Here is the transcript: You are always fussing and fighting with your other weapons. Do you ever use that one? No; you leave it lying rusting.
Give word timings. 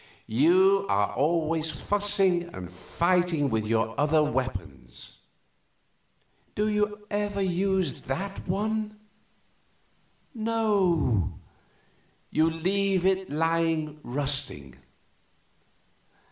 You 0.33 0.87
are 0.89 1.13
always 1.13 1.69
fussing 1.69 2.45
and 2.55 2.71
fighting 2.71 3.51
with 3.51 3.67
your 3.67 3.93
other 3.99 4.23
weapons. 4.23 5.21
Do 6.55 6.67
you 6.69 7.05
ever 7.11 7.39
use 7.39 8.01
that 8.03 8.47
one? 8.47 8.95
No; 10.33 11.35
you 12.31 12.49
leave 12.49 13.05
it 13.05 13.29
lying 13.29 13.99
rusting. 14.01 14.73